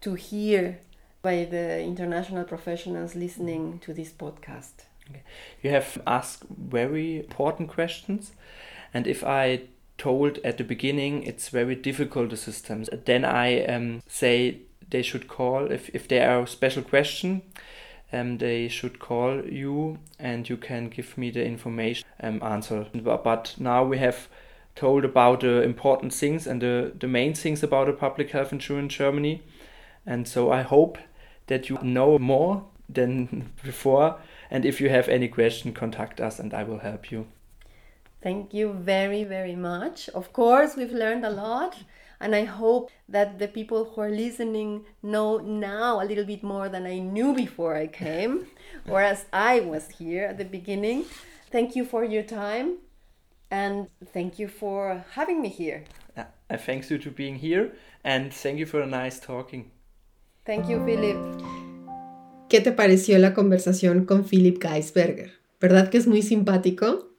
to 0.00 0.14
hear 0.14 0.80
by 1.22 1.44
the 1.44 1.80
international 1.80 2.44
professionals 2.44 3.14
listening 3.14 3.80
to 3.80 3.92
this 3.92 4.10
podcast? 4.10 4.86
You 5.62 5.70
have 5.70 6.00
asked 6.06 6.44
very 6.50 7.20
important 7.20 7.68
questions, 7.70 8.32
and 8.92 9.06
if 9.06 9.24
I 9.24 9.62
told 9.96 10.38
at 10.44 10.58
the 10.58 10.64
beginning 10.64 11.24
it's 11.24 11.48
very 11.48 11.74
difficult 11.74 12.30
the 12.30 12.36
systems, 12.36 12.88
then 13.04 13.24
I 13.24 13.64
um, 13.64 14.02
say 14.06 14.60
they 14.90 15.02
should 15.02 15.28
call 15.28 15.70
if 15.70 15.90
if 15.94 16.08
there 16.08 16.30
are 16.30 16.46
special 16.46 16.82
question. 16.82 17.42
Um, 18.10 18.38
they 18.38 18.68
should 18.68 18.98
call 18.98 19.44
you 19.44 19.98
and 20.18 20.48
you 20.48 20.56
can 20.56 20.88
give 20.88 21.18
me 21.18 21.30
the 21.30 21.44
information 21.44 22.06
um, 22.20 22.42
answer. 22.42 22.86
But, 22.94 23.54
now 23.58 23.84
we 23.84 23.98
have 23.98 24.28
told 24.74 25.04
about 25.04 25.40
the 25.40 25.62
important 25.62 26.14
things 26.14 26.46
and 26.46 26.62
the, 26.62 26.92
the 26.98 27.06
main 27.06 27.34
things 27.34 27.62
about 27.62 27.86
the 27.86 27.92
public 27.92 28.30
health 28.30 28.50
insurance 28.52 28.84
in 28.84 28.88
Germany. 28.88 29.42
And 30.06 30.26
so 30.26 30.50
I 30.50 30.62
hope 30.62 30.96
that 31.48 31.68
you 31.68 31.78
know 31.82 32.18
more 32.18 32.64
than 32.88 33.52
before. 33.62 34.16
And 34.50 34.64
if 34.64 34.80
you 34.80 34.88
have 34.88 35.08
any 35.08 35.28
question, 35.28 35.74
contact 35.74 36.18
us 36.20 36.38
and 36.38 36.54
I 36.54 36.62
will 36.62 36.78
help 36.78 37.10
you. 37.10 37.26
Thank 38.22 38.54
you 38.54 38.72
very, 38.72 39.22
very 39.24 39.54
much. 39.54 40.08
Of 40.08 40.32
course, 40.32 40.76
we've 40.76 40.92
learned 40.92 41.24
a 41.24 41.30
lot, 41.30 41.76
and 42.20 42.34
I 42.34 42.44
hope 42.44 42.90
that 43.08 43.38
the 43.38 43.48
people 43.48 43.84
who 43.84 44.00
are 44.00 44.10
listening 44.10 44.84
know 45.02 45.38
now 45.38 46.02
a 46.02 46.04
little 46.04 46.24
bit 46.24 46.42
more 46.42 46.68
than 46.68 46.86
I 46.86 46.98
knew 46.98 47.34
before 47.34 47.76
I 47.76 47.86
came, 47.86 48.46
or 48.88 49.00
as 49.00 49.26
I 49.32 49.60
was 49.60 49.88
here 49.98 50.24
at 50.24 50.38
the 50.38 50.44
beginning. 50.44 51.04
Thank 51.50 51.74
you 51.76 51.84
for 51.84 52.04
your 52.04 52.22
time, 52.22 52.78
and 53.50 53.88
thank 54.12 54.38
you 54.38 54.48
for 54.48 55.04
having 55.14 55.40
me 55.40 55.48
here. 55.48 55.84
I 56.50 56.56
thank 56.56 56.90
you 56.90 56.98
to 56.98 57.10
being 57.10 57.36
here 57.36 57.72
and 58.04 58.32
thank 58.32 58.58
you 58.58 58.66
for 58.66 58.80
a 58.80 58.86
nice 58.86 59.20
talking. 59.20 59.70
Thank 60.44 60.68
you, 60.68 60.82
Philipp. 60.84 61.18
¿Qué 62.48 62.60
te 62.62 62.72
pareció 62.72 63.18
la 63.18 63.34
conversación 63.34 64.06
con 64.06 64.24
Philipp 64.24 64.58
Geisberger? 64.62 65.32
¿Verdad 65.60 65.90
que 65.90 65.98
es 65.98 66.06
muy 66.06 66.22
simpático? 66.22 67.10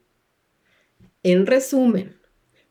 En 1.22 1.46
resumen, 1.46 2.16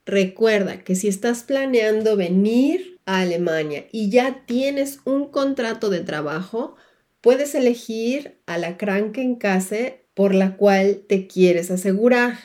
recuerda 0.08 0.82
que 0.82 0.96
si 0.96 1.06
estás 1.06 1.42
planeando 1.42 2.16
venir 2.16 2.98
a 3.04 3.20
Alemania 3.20 3.86
y 3.92 4.08
ya 4.08 4.42
tienes 4.46 5.00
un 5.04 5.28
contrato 5.30 5.90
de 5.90 6.00
trabajo, 6.00 6.76
puedes 7.20 7.54
elegir 7.54 8.40
a 8.46 8.56
la 8.56 8.78
Krankenkasse 8.78 10.06
por 10.14 10.34
la 10.34 10.56
cual 10.56 11.02
te 11.06 11.26
quieres 11.26 11.70
asegurar. 11.70 12.38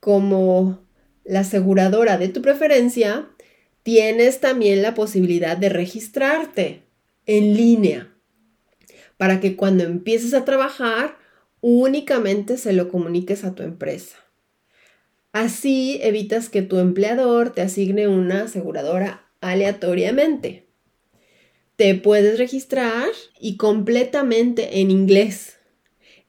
como 0.00 0.80
la 1.24 1.40
aseguradora 1.40 2.18
de 2.18 2.28
tu 2.28 2.42
preferencia, 2.42 3.28
tienes 3.82 4.40
también 4.40 4.82
la 4.82 4.94
posibilidad 4.94 5.56
de 5.56 5.68
registrarte 5.68 6.82
en 7.26 7.56
línea 7.56 8.12
para 9.16 9.40
que 9.40 9.56
cuando 9.56 9.84
empieces 9.84 10.34
a 10.34 10.44
trabajar 10.44 11.18
únicamente 11.60 12.56
se 12.56 12.72
lo 12.72 12.88
comuniques 12.88 13.44
a 13.44 13.54
tu 13.54 13.62
empresa. 13.62 14.16
Así 15.32 16.00
evitas 16.02 16.48
que 16.48 16.62
tu 16.62 16.78
empleador 16.78 17.50
te 17.50 17.60
asigne 17.60 18.08
una 18.08 18.44
aseguradora 18.44 19.30
aleatoriamente. 19.40 20.69
Te 21.80 21.94
puedes 21.94 22.36
registrar 22.36 23.08
y 23.40 23.56
completamente 23.56 24.80
en 24.80 24.90
inglés. 24.90 25.56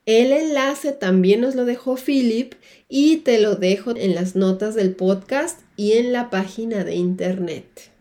El 0.05 0.31
enlace 0.31 0.93
también 0.93 1.41
nos 1.41 1.55
lo 1.55 1.65
dejó 1.65 1.97
Philip 1.97 2.53
y 2.87 3.17
te 3.17 3.37
lo 3.37 3.55
dejo 3.55 3.93
en 3.93 4.15
las 4.15 4.37
notas 4.37 4.75
del 4.75 4.95
podcast 4.95 5.59
y 5.75 5.97
en 5.97 6.13
la 6.13 6.29
página 6.29 6.85
de 6.85 6.95
internet 6.95 7.91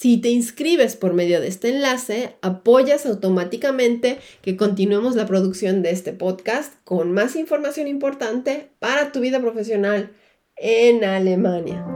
Si 0.00 0.16
te 0.16 0.30
inscribes 0.30 0.96
por 0.96 1.12
medio 1.12 1.42
de 1.42 1.48
este 1.48 1.68
enlace, 1.68 2.34
apoyas 2.40 3.04
automáticamente 3.04 4.18
que 4.40 4.56
continuemos 4.56 5.14
la 5.14 5.26
producción 5.26 5.82
de 5.82 5.90
este 5.90 6.14
podcast 6.14 6.72
con 6.84 7.12
más 7.12 7.36
información 7.36 7.86
importante 7.86 8.70
para 8.78 9.12
tu 9.12 9.20
vida 9.20 9.40
profesional 9.42 10.10
en 10.56 11.04
Alemania. 11.04 11.86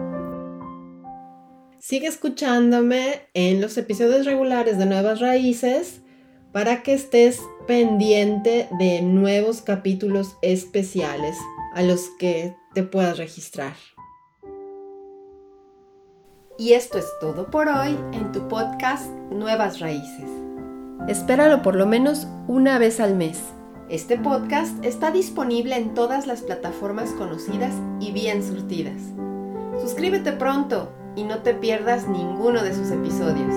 Sigue 1.81 2.09
escuchándome 2.09 3.23
en 3.33 3.63
los 3.63 3.79
episodios 3.79 4.27
regulares 4.27 4.77
de 4.77 4.85
Nuevas 4.85 5.21
Raíces 5.21 6.03
para 6.53 6.83
que 6.83 6.93
estés 6.93 7.41
pendiente 7.67 8.69
de 8.79 9.01
nuevos 9.01 9.63
capítulos 9.63 10.37
especiales 10.43 11.39
a 11.73 11.83
los 11.83 12.11
que 12.19 12.55
te 12.75 12.83
puedas 12.83 13.17
registrar. 13.17 13.73
Y 16.57 16.75
esto 16.75 16.99
es 16.99 17.07
todo 17.21 17.47
por 17.47 17.67
hoy 17.67 17.99
en 18.13 18.31
tu 18.31 18.47
podcast 18.47 19.11
Nuevas 19.31 19.81
Raíces. 19.81 20.31
Espéralo 21.09 21.63
por 21.63 21.75
lo 21.75 21.85
menos 21.85 22.29
una 22.47 22.79
vez 22.79 23.01
al 23.01 23.17
mes. 23.17 23.43
Este 23.89 24.17
podcast 24.17 24.73
está 24.85 25.11
disponible 25.11 25.77
en 25.77 25.95
todas 25.95 26.29
las 26.29 26.43
plataformas 26.43 27.11
conocidas 27.11 27.75
y 27.99 28.13
bien 28.13 28.45
surtidas. 28.45 29.03
Suscríbete 29.81 30.31
pronto 30.33 30.93
y 31.17 31.25
no 31.25 31.39
te 31.39 31.55
pierdas 31.55 32.07
ninguno 32.07 32.63
de 32.63 32.73
sus 32.73 32.93
episodios. 32.93 33.53